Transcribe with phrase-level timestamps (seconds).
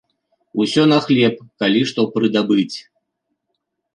[0.63, 2.77] Усё на хлеб, калі што прыдабыць.